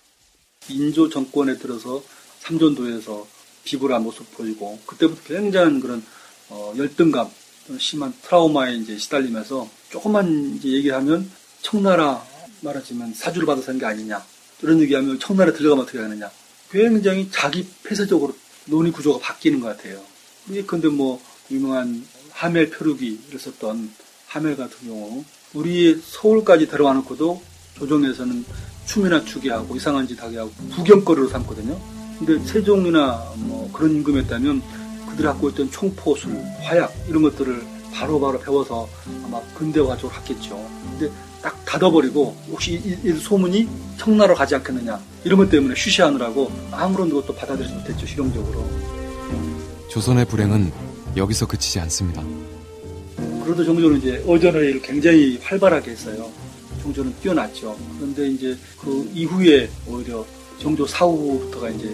인조 0.70 1.10
정권에 1.10 1.58
들어서 1.58 2.04
삼전도에서 2.40 3.28
비굴한 3.64 4.04
모습 4.04 4.32
보이고 4.36 4.80
그때부터 4.86 5.22
굉장한 5.24 5.80
그런 5.80 6.04
어, 6.50 6.74
열등감, 6.78 7.30
심한 7.80 8.14
트라우마에 8.22 8.76
이제 8.76 8.98
시달리면서 8.98 9.68
조금만 9.90 10.56
이제 10.56 10.70
얘기하면 10.70 11.30
청나라 11.62 12.24
말하자면 12.62 13.14
사주를 13.14 13.46
받아서 13.48 13.72
한 13.72 13.80
게 13.80 13.86
아니냐 13.86 14.24
이런 14.62 14.80
얘기하면 14.82 15.20
청나라 15.20 15.54
들어가면 15.54 15.84
어떻게 15.84 16.00
하느냐 16.00 16.30
굉장히 16.72 17.30
자기 17.32 17.68
폐쇄적으로 17.84 18.36
논의 18.66 18.92
구조가 18.92 19.20
바뀌는 19.20 19.60
것 19.60 19.68
같아요. 19.68 20.02
근데 20.68 20.88
뭐 20.88 21.22
유명한 21.52 22.06
하멜 22.32 22.70
표류기를 22.72 23.40
썼던 23.40 23.92
하멜 24.28 24.56
같은 24.56 24.88
경우 24.88 25.24
우리 25.54 26.02
서울까지 26.04 26.68
데려와 26.68 26.94
놓고도 26.94 27.42
조정에서는 27.76 28.46
춤이나 28.86 29.24
추게 29.26 29.52
하고 29.52 29.76
이상한 29.76 30.08
짓 30.08 30.22
하게 30.22 30.38
하고 30.38 30.52
구경거리로 30.76 31.28
삼거든요. 31.30 31.80
근데 32.20 32.44
세종이나 32.46 33.34
뭐 33.38 33.70
그런 33.72 33.92
임금이었다면 33.92 34.62
그들이 35.10 35.28
갖고 35.28 35.50
있던 35.50 35.72
총포술, 35.72 36.32
화약 36.62 36.94
이런 37.08 37.24
것들을 37.24 37.62
바로바로 37.94 38.20
바로 38.20 38.40
배워서 38.40 38.90
아마 39.24 39.42
근대화적으로 39.54 40.14
했겠죠. 40.20 40.70
근데 40.98 41.12
딱 41.46 41.64
닫아버리고 41.64 42.36
혹시 42.50 42.74
이, 42.84 42.98
이 43.08 43.14
소문이 43.14 43.70
청나라 43.98 44.34
가지 44.34 44.56
않겠느냐 44.56 45.00
이런 45.24 45.38
것 45.38 45.48
때문에 45.48 45.76
쉬쉬하느라고 45.76 46.52
아무런 46.72 47.08
것도 47.12 47.36
받아들이지 47.36 47.72
못했죠 47.72 48.08
실용적으로. 48.08 48.68
조선의 49.88 50.26
불행은 50.26 50.72
여기서 51.16 51.46
그치지 51.46 51.80
않습니다. 51.82 52.24
그래도 53.44 53.64
정조는 53.64 54.00
이제 54.00 54.24
어전회의를 54.28 54.82
굉장히 54.82 55.40
활발하게 55.44 55.92
했어요. 55.92 56.32
정조는 56.82 57.14
뛰어났죠. 57.22 57.78
그런데 58.00 58.28
이제 58.28 58.58
그 58.82 59.08
이후에 59.14 59.70
오히려 59.86 60.26
정조 60.60 60.88
사후부터가 60.88 61.70
이제 61.70 61.94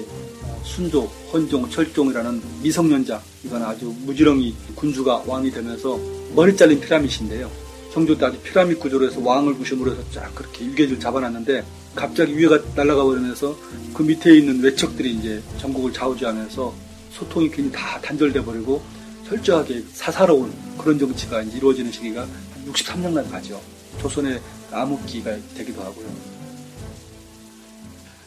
순조, 0.63 1.01
헌종, 1.33 1.69
철종이라는 1.69 2.41
미성년자 2.63 3.21
이건 3.43 3.63
아주 3.63 3.93
무지렁이 4.05 4.55
군주가 4.75 5.23
왕이 5.27 5.51
되면서 5.51 5.99
머리 6.33 6.55
잘린 6.55 6.79
피라밋인데요. 6.79 7.51
정조 7.91 8.17
때 8.17 8.25
아주 8.25 8.39
피라밋 8.39 8.79
구조로 8.79 9.05
해서 9.05 9.19
왕을 9.21 9.55
구심으로 9.55 9.91
해서 9.91 10.01
쫙 10.11 10.33
그렇게 10.33 10.65
유계를 10.65 10.99
잡아놨는데 10.99 11.63
갑자기 11.93 12.37
위에가 12.37 12.59
날아가 12.75 13.03
버리면서 13.03 13.57
그 13.93 14.03
밑에 14.03 14.37
있는 14.37 14.61
외척들이 14.61 15.13
이제 15.15 15.43
전국을 15.57 15.91
좌우지하면서 15.91 16.73
소통이 17.11 17.51
괜히 17.51 17.71
다 17.71 17.99
단절돼 17.99 18.43
버리고 18.45 18.81
철저하게 19.27 19.83
사사로운 19.91 20.53
그런 20.77 20.97
정치가 20.97 21.41
이제 21.41 21.57
이루어지는 21.57 21.91
시기가 21.91 22.25
63년간 22.67 23.29
가죠. 23.29 23.61
조선의 23.99 24.41
암흑기가 24.71 25.37
되기도 25.55 25.81
하고요. 25.81 26.07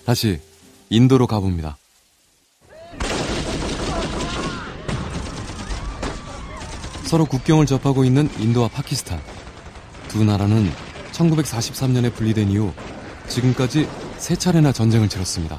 다시 0.04 0.38
인도로 0.90 1.26
가봅니다. 1.26 1.78
서로 7.06 7.24
국경을 7.24 7.64
접하고 7.64 8.04
있는 8.04 8.28
인도와 8.38 8.68
파키스탄. 8.68 9.33
두 10.14 10.22
나라는 10.22 10.70
1943년에 11.10 12.14
분리된 12.14 12.48
이후 12.48 12.72
지금까지 13.26 13.88
세 14.16 14.36
차례나 14.36 14.70
전쟁을 14.70 15.08
치렀습니다. 15.08 15.58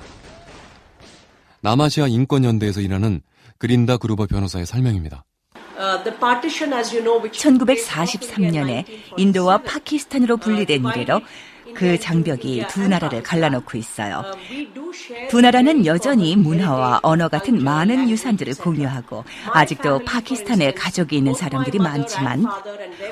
남아시아 1.60 2.08
인권연대에서 2.08 2.80
일하는 2.80 3.22
그린다 3.58 3.98
그루버 3.98 4.28
변호사의 4.28 4.66
설명입니다. 4.66 5.26
1943년에 7.34 8.86
인도와 9.18 9.58
파키스탄으로 9.58 10.38
분리된 10.38 10.86
이래로 10.86 11.20
그 11.76 12.00
장벽이 12.00 12.66
두 12.70 12.88
나라를 12.88 13.22
갈라놓고 13.22 13.78
있어요. 13.78 14.24
두 15.30 15.42
나라는 15.42 15.86
여전히 15.86 16.36
문화와 16.36 17.02
언어 17.04 17.28
같은 17.28 17.64
많은 17.64 18.10
유산들을 18.10 18.56
공유하고 18.56 19.24
아직도 19.52 20.00
파키스탄에 20.06 20.74
가족이 20.74 21.18
있는 21.18 21.34
사람들이 21.34 21.80
많지만 21.80 22.46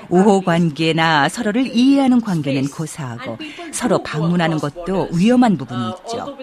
우호 0.10 0.42
관계나 0.42 1.30
서로를 1.30 1.68
이해하는 1.68 2.22
관계는 2.22 2.70
고사하고 2.70 3.38
서로 3.72 4.02
방문하는 4.02 4.58
것도 4.58 5.10
위험한 5.14 5.58
부분이 5.58 5.90
있죠. 5.90 6.38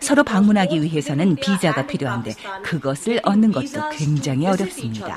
서로 0.00 0.22
방문하기 0.22 0.82
위해서는 0.82 1.36
비자가 1.36 1.86
필요한데 1.86 2.34
그것을 2.62 3.20
얻는 3.22 3.52
것도 3.52 3.88
굉장히 3.92 4.46
어렵습니다. 4.46 5.14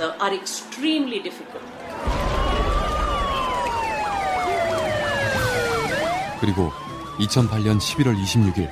그리고 6.39 6.71
2008년 7.19 7.79
11월 7.79 8.21
26일 8.21 8.69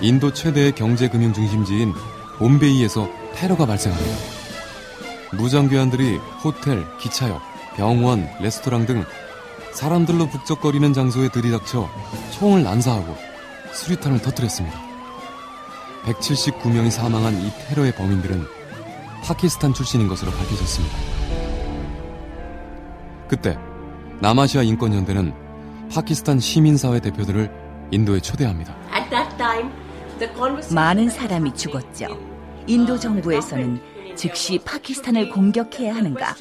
인도 0.00 0.32
최대의 0.32 0.72
경제금융 0.72 1.32
중심지인 1.32 1.92
봄베이에서 2.38 3.08
테러가 3.34 3.66
발생합니다. 3.66 4.16
무장교환들이 5.32 6.16
호텔, 6.42 6.84
기차역, 6.98 7.40
병원, 7.76 8.28
레스토랑 8.40 8.86
등 8.86 9.04
사람들로 9.72 10.28
북적거리는 10.28 10.92
장소에 10.92 11.28
들이닥쳐 11.28 11.88
총을 12.32 12.62
난사하고 12.62 13.16
수류탄을 13.72 14.22
터뜨렸습니다. 14.22 14.80
179명이 16.04 16.90
사망한 16.90 17.34
이 17.42 17.50
테러의 17.68 17.92
범인들은 17.92 18.46
파키스탄 19.24 19.74
출신인 19.74 20.08
것으로 20.08 20.30
밝혀졌습니다. 20.30 20.96
그때 23.28 23.58
남아시아 24.20 24.62
인권연대는 24.62 25.47
파키스탄 25.90 26.38
시민사회 26.38 27.00
대표들을 27.00 27.50
인도에 27.90 28.20
초대합니다. 28.20 28.76
많은 30.74 31.08
사람이 31.08 31.54
죽었죠. 31.54 32.06
인도 32.66 32.98
정부에서는 32.98 33.80
즉시 34.14 34.58
파키스탄을 34.58 35.30
공격해야 35.30 35.94
하는가, 35.94 36.34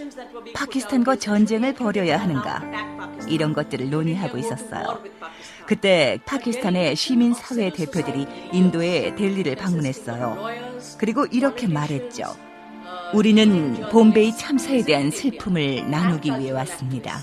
파키스탄과 0.53 1.17
전쟁을 1.17 1.73
벌여야 1.73 2.19
하는가, 2.19 2.63
이런 3.29 3.53
것들을 3.53 3.89
논의하고 3.89 4.37
있었어요. 4.37 4.99
그때 5.65 6.17
파키스탄의 6.25 6.95
시민사회 6.95 7.71
대표들이 7.71 8.25
인도에 8.51 9.15
델리를 9.15 9.55
방문했어요. 9.55 10.37
그리고 10.97 11.25
이렇게 11.27 11.67
말했죠. 11.67 12.35
우리는 13.13 13.89
봄베이 13.91 14.35
참사에 14.35 14.83
대한 14.83 15.11
슬픔을 15.11 15.89
나누기 15.89 16.29
위해 16.31 16.51
왔습니다. 16.51 17.19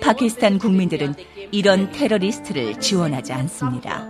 파키스탄 0.00 0.58
국민들은 0.58 1.14
이런 1.50 1.90
테러리스트를 1.92 2.80
지원하지 2.80 3.32
않습니다. 3.32 4.06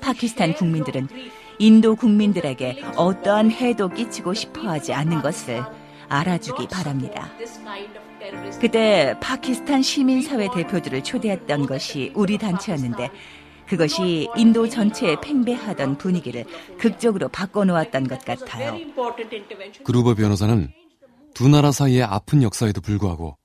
파키스탄 0.00 0.54
국민들은 0.54 1.08
인도 1.58 1.96
국민들에게 1.96 2.82
어떠한 2.96 3.50
해도 3.50 3.88
끼치고 3.88 4.34
싶어 4.34 4.68
하지 4.68 4.92
않는 4.92 5.22
것을 5.22 5.62
알아주기 6.08 6.68
바랍니다. 6.68 7.30
그때 8.60 9.14
파키스탄 9.20 9.82
시민사회 9.82 10.48
대표들을 10.54 11.02
초대했던 11.02 11.66
것이 11.66 12.12
우리 12.14 12.38
단체였는데 12.38 13.10
그것이 13.66 14.28
인도 14.36 14.68
전체에 14.68 15.16
팽배하던 15.20 15.98
분위기를 15.98 16.44
극적으로 16.78 17.28
바꿔놓았던 17.28 18.06
것 18.06 18.24
같아요. 18.24 18.78
그루버 19.84 20.14
변호사는 20.14 20.70
두 21.34 21.48
나라 21.48 21.72
사이의 21.72 22.02
아픈 22.02 22.42
역사에도 22.42 22.80
불구하고 22.80 23.36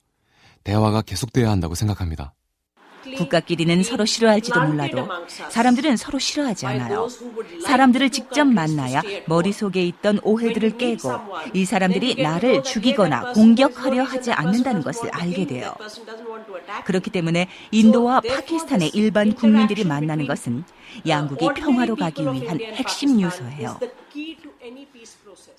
대화가 0.64 1.02
계속돼야 1.02 1.50
한다고 1.50 1.76
생각합니다. 1.76 2.34
국가끼리는 3.18 3.84
서로 3.84 4.06
싫어할지도 4.06 4.62
몰라도 4.62 5.08
사람들은 5.50 5.98
서로 5.98 6.20
싫어하지 6.20 6.66
않아요. 6.68 7.08
사람들을 7.66 8.10
직접 8.12 8.46
만나야 8.46 9.02
머릿속에 9.28 9.84
있던 9.88 10.20
오해들을 10.24 10.78
깨고 10.78 11.12
이 11.54 11.66
사람들이 11.66 12.22
나를 12.22 12.64
죽이거나 12.64 13.34
공격하려 13.34 14.04
하지 14.04 14.32
않는다는 14.32 14.84
것을 14.84 15.10
알게 15.10 15.48
돼요. 15.48 15.74
그렇기 16.86 17.10
때문에 17.10 17.48
인도와 17.72 18.22
파키스탄의 18.22 18.92
일반 18.94 19.34
국민들이 19.34 19.84
만나는 19.84 20.28
것은 20.28 20.64
양국이 21.08 21.50
평화로 21.56 21.96
가기 21.96 22.22
위한 22.22 22.60
핵심 22.60 23.20
요소예요. 23.20 23.80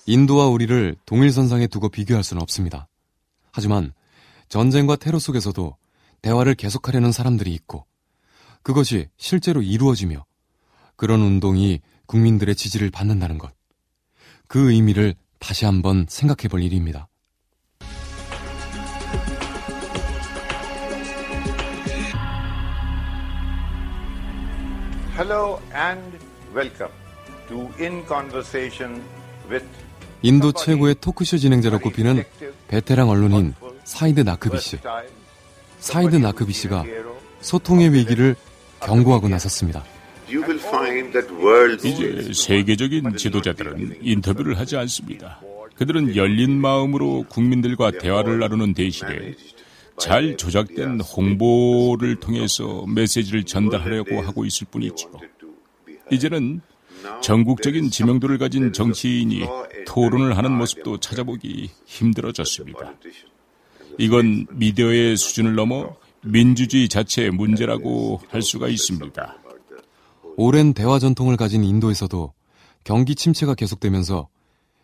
인도와 0.05 0.47
우리를 0.47 0.95
동일선상에 1.05 1.67
두고 1.67 1.89
비교할 1.89 2.23
수는 2.23 2.41
없습니다. 2.41 2.87
하지만 3.51 3.93
전쟁과 4.53 4.97
테러 4.97 5.17
속에서도 5.17 5.75
대화를 6.21 6.53
계속하려는 6.53 7.11
사람들이 7.11 7.51
있고 7.55 7.87
그것이 8.61 9.07
실제로 9.17 9.63
이루어지며 9.63 10.25
그런 10.95 11.21
운동이 11.21 11.81
국민들의 12.05 12.53
지지를 12.53 12.91
받는다는 12.91 13.39
것. 13.39 13.51
그 14.47 14.71
의미를 14.71 15.15
다시 15.39 15.65
한번 15.65 16.05
생각해 16.07 16.49
볼 16.49 16.61
일입니다. 16.61 17.07
Hello 25.17 25.59
and 25.73 26.19
welcome 26.53 26.93
to 27.47 27.71
In 27.79 28.05
Conversation 28.05 29.01
with 29.49 29.65
인도 30.21 30.51
최고의 30.51 30.97
토크쇼 31.01 31.39
진행자로 31.39 31.79
꼽히는 31.79 32.23
베테랑 32.67 33.09
언론인 33.09 33.55
사이드 33.83 34.21
나크비 34.21 34.59
씨. 34.59 34.77
사이드 35.79 36.15
나크비 36.15 36.53
씨가 36.53 36.85
소통의 37.41 37.93
위기를 37.93 38.35
경고하고 38.79 39.27
나섰습니다. 39.29 39.83
이제 41.83 42.33
세계적인 42.33 43.17
지도자들은 43.17 43.99
인터뷰를 44.01 44.57
하지 44.57 44.77
않습니다. 44.77 45.39
그들은 45.75 46.15
열린 46.15 46.59
마음으로 46.59 47.25
국민들과 47.29 47.91
대화를 47.91 48.39
나누는 48.39 48.73
대신에 48.73 49.35
잘 49.99 50.37
조작된 50.37 51.01
홍보를 51.01 52.15
통해서 52.15 52.85
메시지를 52.87 53.43
전달하려고 53.43 54.21
하고 54.21 54.45
있을 54.45 54.67
뿐이죠. 54.71 55.11
이제는 56.11 56.61
전국적인 57.21 57.89
지명도를 57.89 58.37
가진 58.37 58.71
정치인이 58.71 59.45
토론을 59.85 60.37
하는 60.37 60.51
모습도 60.53 60.99
찾아보기 60.99 61.69
힘들어졌습니다. 61.85 62.93
이건 63.99 64.47
미디어의 64.51 65.17
수준을 65.17 65.55
넘어 65.55 65.95
민주주의 66.23 66.87
자체의 66.87 67.31
문제라고 67.31 68.21
할 68.29 68.41
수가 68.41 68.67
있습니다. 68.69 69.37
오랜 70.37 70.73
대화 70.73 70.99
전통을 70.99 71.37
가진 71.37 71.63
인도에서도 71.63 72.33
경기 72.83 73.15
침체가 73.15 73.53
계속되면서 73.53 74.27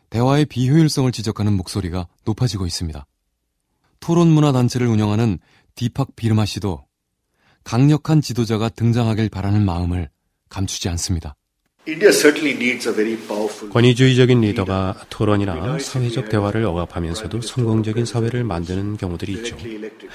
대화의 0.09 0.45
비효율성을 0.45 1.11
지적하는 1.11 1.53
목소리가 1.53 2.07
높아지고 2.25 2.65
있습니다. 2.65 3.05
토론 3.99 4.29
문화 4.29 4.51
단체를 4.51 4.87
운영하는 4.87 5.39
디팍 5.75 6.15
비르마 6.15 6.45
씨도 6.45 6.85
강력한 7.63 8.21
지도자가 8.21 8.69
등장하길 8.69 9.29
바라는 9.29 9.63
마음을 9.63 10.09
감추지 10.49 10.89
않습니다. 10.89 11.35
권위주의적인 13.71 14.41
리더가 14.41 14.95
토론이나 15.09 15.79
사회적 15.79 16.29
대화를 16.29 16.63
억압하면서도 16.65 17.41
성공적인 17.41 18.05
사회를 18.05 18.43
만드는 18.43 18.97
경우들이 18.97 19.33
있죠. 19.33 19.57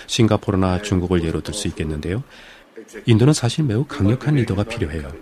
싱가포르나 0.07 0.83
중국을 0.83 1.24
예로 1.24 1.40
들 1.40 1.55
수 1.55 1.68
있겠는데요. 1.68 2.22
인도는 3.07 3.33
사실 3.33 3.64
매우 3.64 3.85
강력한 3.85 4.35
리더가 4.37 4.64
필요해요. 4.64 5.12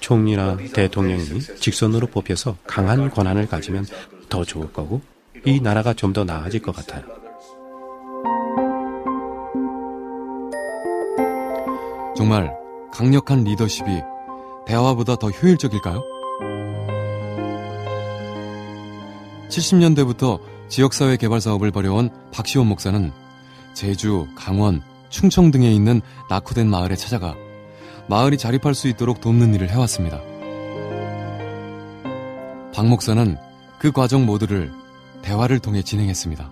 총리나 0.00 0.58
대통령이 0.72 1.40
직선으로 1.40 2.06
뽑혀서 2.08 2.56
강한 2.66 3.10
권한을 3.10 3.48
가지면 3.48 3.86
더 4.28 4.44
좋을 4.44 4.72
거고 4.72 5.00
이 5.44 5.60
나라가 5.60 5.94
좀 5.94 6.12
더 6.12 6.24
나아질 6.24 6.60
것 6.62 6.74
같아요. 6.74 7.02
정말 12.16 12.52
강력한 12.92 13.44
리더십이 13.44 13.88
대화보다 14.68 15.16
더 15.16 15.30
효율적일까요? 15.30 16.04
70년대부터 19.48 20.38
지역사회 20.68 21.16
개발 21.16 21.40
사업을 21.40 21.70
벌여온 21.70 22.10
박시원 22.32 22.68
목사는 22.68 23.10
제주, 23.72 24.26
강원, 24.36 24.82
충청 25.08 25.50
등에 25.50 25.72
있는 25.72 26.02
낙후된 26.28 26.68
마을에 26.68 26.96
찾아가 26.96 27.34
마을이 28.08 28.36
자립할 28.36 28.74
수 28.74 28.88
있도록 28.88 29.22
돕는 29.22 29.54
일을 29.54 29.70
해왔습니다. 29.70 30.20
박 32.74 32.86
목사는 32.86 33.38
그 33.78 33.90
과정 33.90 34.26
모두를 34.26 34.70
대화를 35.22 35.60
통해 35.60 35.82
진행했습니다. 35.82 36.50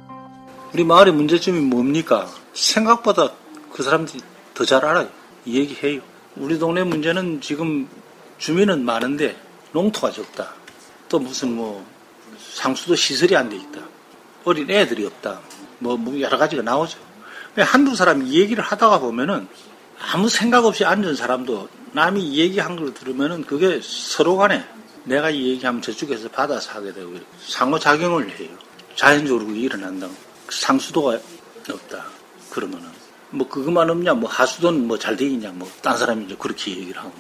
우리 0.73 0.85
마을의 0.85 1.13
문제점이 1.13 1.61
뭡니까? 1.61 2.27
생각보다 2.55 3.31
그 3.73 3.83
사람들이 3.83 4.21
더 4.55 4.65
잘 4.65 4.87
알아요. 4.87 5.07
얘기해요. 5.47 6.01
우리 6.37 6.59
동네 6.59 6.83
문제는 6.83 7.43
지금 7.43 7.87
주민은 8.39 8.85
많은데 8.85 9.37
농토가 9.73 10.11
적다. 10.11 10.53
또 11.09 11.19
무슨 11.19 11.55
뭐 11.55 11.85
상수도 12.53 12.95
시설이 12.95 13.37
안 13.37 13.49
돼 13.49 13.57
있다. 13.57 13.81
어린 14.45 14.71
애들이 14.71 15.05
없다. 15.07 15.41
뭐, 15.79 15.97
뭐 15.97 16.19
여러 16.21 16.39
가지가 16.39 16.63
나오죠. 16.63 16.99
한두 17.59 17.95
사람이 17.95 18.33
얘기를 18.33 18.63
하다가 18.63 18.99
보면은 18.99 19.49
아무 20.13 20.29
생각 20.29 20.65
없이 20.65 20.85
앉은 20.85 21.17
사람도 21.17 21.69
남이 21.93 22.37
얘기한 22.37 22.77
걸 22.77 22.93
들으면은 22.93 23.45
그게 23.45 23.81
서로 23.83 24.37
간에 24.37 24.65
내가 25.05 25.31
이 25.31 25.49
얘기하면 25.51 25.81
저쪽에서 25.81 26.29
받아서 26.29 26.73
하게 26.73 26.93
되고 26.93 27.15
상호작용을 27.47 28.29
해요. 28.39 28.51
자연적으로 28.95 29.51
일어난다. 29.53 30.09
상수도가 30.51 31.19
없다. 31.71 32.05
그러면은 32.51 32.89
뭐 33.31 33.49
그것만 33.49 33.89
없냐 33.91 34.15
뭐 34.15 34.29
하수도는 34.31 34.87
뭐잘돼 34.87 35.25
있냐 35.27 35.51
뭐 35.53 35.69
딴 35.83 35.97
사람이 35.99 36.27
이제 36.27 36.37
그렇게 36.39 36.71
얘기를 36.73 37.01
하고 37.01 37.13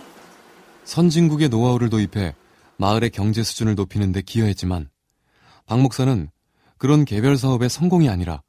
선진국의 0.86 1.48
노하우를 1.48 1.90
도입해 1.90 2.34
마을의 2.76 3.10
경제 3.10 3.42
수준을 3.42 3.74
높이는 3.74 4.12
데 4.12 4.22
기여했지만 4.22 4.88
박 5.66 5.80
목사는 5.80 6.30
그런 6.78 7.04
개별 7.04 7.36
사업의 7.36 7.68
성공이 7.68 8.08
아니라 8.08 8.42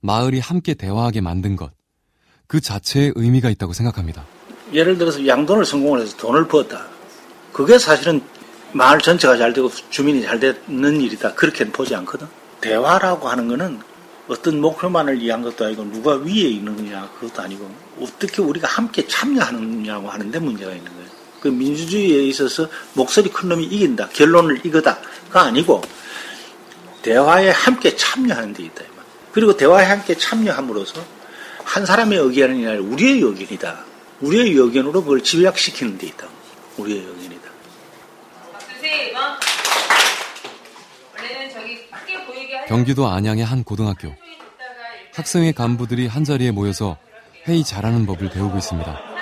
마을이 0.00 0.40
함께 0.40 0.72
대화하게 0.74 1.20
만든 1.20 1.54
것, 1.54 1.72
그 2.46 2.60
자체에 2.60 3.12
의미가 3.14 3.50
있다고 3.50 3.72
생각합니다. 3.74 4.24
예를 4.72 4.96
들어서 4.96 5.26
양돈을 5.26 5.64
성공을 5.64 6.00
해서 6.00 6.16
돈을 6.16 6.48
벌었다. 6.48 6.86
그게 7.52 7.78
사실은 7.78 8.22
마을 8.72 8.98
전체가 8.98 9.36
잘 9.36 9.52
되고 9.52 9.70
주민이 9.90 10.22
잘 10.22 10.40
되는 10.40 11.00
일이다. 11.00 11.34
그렇게는 11.34 11.72
보지 11.72 11.94
않거든. 11.94 12.26
대화라고 12.60 13.28
하는 13.28 13.48
거는 13.48 13.80
어떤 14.28 14.60
목표만을 14.60 15.20
위한 15.20 15.42
것도 15.42 15.66
아니고 15.66 15.84
누가 15.90 16.14
위에 16.14 16.48
있는 16.48 16.74
거냐 16.74 17.08
그것도 17.20 17.42
아니고 17.42 17.70
어떻게 18.00 18.42
우리가 18.42 18.66
함께 18.66 19.06
참여하느냐고 19.06 20.08
하는데 20.08 20.38
문제가 20.38 20.72
있는 20.72 20.90
거예요. 20.92 21.05
그 21.40 21.48
민주주의에 21.48 22.24
있어서 22.24 22.68
목소리 22.94 23.30
큰 23.30 23.48
놈이 23.48 23.64
이긴다. 23.64 24.08
결론을 24.10 24.64
이거다가 24.64 25.42
아니고 25.42 25.82
대화에 27.02 27.50
함께 27.50 27.94
참여하는 27.94 28.52
데 28.52 28.64
있다. 28.64 28.84
그리고 29.32 29.56
대화에 29.56 29.84
함께 29.84 30.14
참여함으로써 30.14 31.04
한 31.64 31.84
사람의 31.84 32.18
의견이 32.18 32.66
아니라 32.66 32.82
우리의 32.82 33.20
의견이다. 33.20 33.84
우리의 34.20 34.52
의견으로 34.54 35.02
그걸 35.02 35.22
집약시키는 35.22 35.98
데 35.98 36.06
있다. 36.06 36.26
우리의 36.78 37.00
의견이다. 37.00 37.50
경기도 42.68 43.06
안양의 43.06 43.44
한 43.44 43.62
고등학교. 43.62 44.14
학생회 45.14 45.52
간부들이 45.52 46.06
한자리에 46.06 46.50
모여서 46.50 46.96
회의 47.46 47.62
잘하는 47.64 48.06
법을 48.06 48.30
배우고 48.30 48.58
있습니다. 48.58 49.15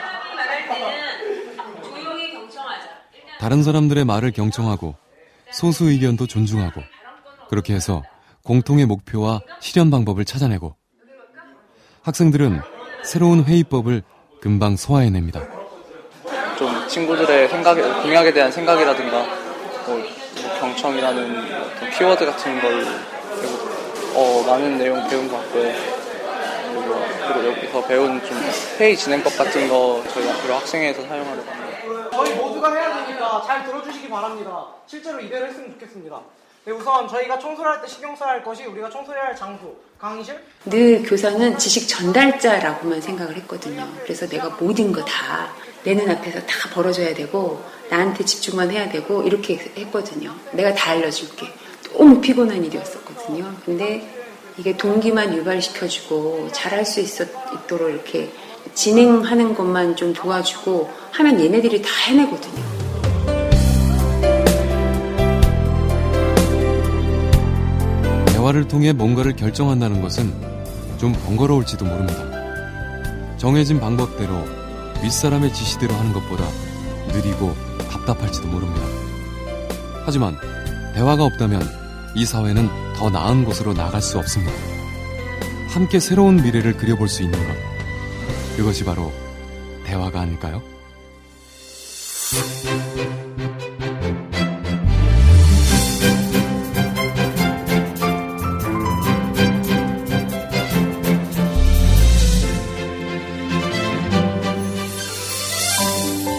다른 3.45 3.63
사람들의 3.63 4.07
말을 4.07 4.33
경청하고 4.33 4.95
소수 5.53 5.91
의견도 5.91 6.27
존중하고 6.27 6.81
그렇게 7.51 7.75
해서 7.75 8.03
공통의 8.43 8.87
목표와 8.87 9.43
실현 9.61 9.91
방법을 9.91 10.25
찾아내고 10.25 10.75
학생들은 12.01 12.63
새로운 13.05 13.45
회의법을 13.45 14.03
금방 14.41 14.79
소화해냅니다. 14.79 15.43
좀 16.57 16.89
친구들의 16.89 17.51
생각에 17.51 17.83
공약에 17.83 18.33
대한 18.33 18.51
생각이라든가 18.51 19.27
뭐 19.89 20.03
경청이라는 20.61 21.55
어떤 21.65 21.91
키워드 21.91 22.25
같은 22.25 22.61
걸 22.63 22.87
어, 24.15 24.43
많은 24.47 24.79
내용 24.79 25.07
배운 25.07 25.29
것 25.29 25.37
같고요. 25.37 25.71
그리고, 26.73 27.07
그리고 27.29 27.49
여기서 27.51 27.87
배운 27.89 28.25
좀 28.25 28.39
회의 28.79 28.97
진행법 28.97 29.37
같은 29.37 29.69
거 29.69 30.03
저희 30.15 30.31
앞으로 30.31 30.55
학생회에서 30.55 31.03
사용하려고 31.03 31.51
합니다. 31.51 31.74
저희 32.13 32.35
모두가 32.35 32.73
해야 32.75 33.05
되니까 33.07 33.43
잘 33.47 33.65
들어주시기 33.65 34.09
바랍니다. 34.09 34.67
실제로 34.87 35.21
이대로 35.21 35.47
했으면 35.47 35.73
좋겠습니다. 35.73 36.21
네, 36.67 36.73
우선 36.73 37.07
저희가 37.07 37.39
청소를 37.39 37.71
할 37.73 37.83
때 37.83 37.87
신경 37.89 38.17
써야 38.17 38.31
할 38.31 38.45
것이 38.45 38.65
우리가 38.65 38.89
청소해야 38.89 39.25
할 39.25 39.37
장소, 39.37 39.77
강의실. 39.99 40.41
늘 40.65 41.03
교사는 41.03 41.59
지식 41.59 41.87
전달자라고만 41.89 43.01
생각을 43.03 43.37
했거든요. 43.37 43.87
그래서 44.03 44.27
내가 44.27 44.49
모든 44.59 44.91
거 44.93 45.05
다 45.05 45.53
내 45.85 45.93
눈앞에서 45.95 46.41
다 46.47 46.71
벌어져야 46.73 47.13
되고 47.13 47.63
나한테 47.91 48.25
집중만 48.25 48.71
해야 48.71 48.89
되고 48.89 49.23
이렇게 49.23 49.57
했거든요. 49.77 50.35
내가 50.53 50.73
다 50.73 50.93
알려줄게. 50.93 51.47
너무 51.93 52.19
피곤한 52.23 52.65
일이었었거든요. 52.65 53.55
근데 53.67 54.09
이게 54.57 54.75
동기만 54.75 55.35
유발시켜주고 55.35 56.49
잘할 56.53 56.87
수 56.87 57.01
있었, 57.01 57.29
있도록 57.53 57.91
이렇게 57.91 58.33
진행하는 58.73 59.55
것만 59.55 59.97
좀 59.97 60.13
도와주고 60.13 60.91
하면 61.13 61.41
얘네들이 61.41 61.83
다 61.83 61.89
해내거든요. 62.09 62.63
대화를 68.27 68.69
통해 68.69 68.93
뭔가를 68.93 69.37
결정한다는 69.37 70.03
것은 70.03 70.33
좀 70.99 71.13
번거로울지도 71.13 71.85
모릅니다. 71.85 72.25
정해진 73.37 73.81
방법대로 73.81 74.33
윗사람의 75.03 75.53
지시대로 75.53 75.95
하는 75.95 76.13
것보다 76.13 76.45
느리고 77.09 77.55
답답할지도 77.91 78.49
모릅니다. 78.49 78.87
하지만 80.05 80.37
대화가 80.95 81.25
없다면 81.25 81.63
이 82.15 82.25
사회는 82.25 82.69
더 82.97 83.11
나은 83.11 83.45
곳으로 83.45 83.75
나갈 83.75 84.01
수 84.01 84.19
없습니다. 84.19 84.53
함께 85.69 85.99
새로운 85.99 86.37
미래를 86.37 86.77
그려볼 86.77 87.09
수 87.09 87.23
있는 87.23 87.39
것. 87.47 87.74
그것이 88.57 88.85
바로 88.85 89.13
대화가 89.85 90.21
아닐까요? 90.21 90.63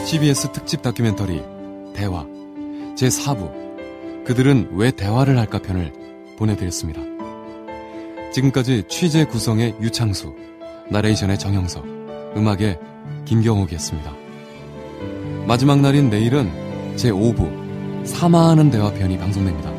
CBS 0.05 0.51
특집 0.53 0.81
다큐멘터리 0.81 1.43
대화 1.93 2.25
제4부 2.95 4.23
그들은 4.25 4.69
왜 4.71 4.91
대화를 4.91 5.37
할까 5.37 5.59
편을 5.59 5.91
보내드렸습니다. 6.37 7.01
지금까지 8.31 8.83
취재 8.87 9.25
구성의 9.25 9.75
유창수, 9.81 10.33
나레이션의 10.89 11.37
정영석, 11.37 11.94
음악의 12.35 12.79
김경옥이었습니다. 13.25 14.13
마지막 15.47 15.79
날인 15.79 16.09
내일은 16.09 16.49
제5부 16.95 18.05
사마하는 18.05 18.69
대화 18.71 18.91
편이 18.91 19.17
방송됩니다. 19.17 19.74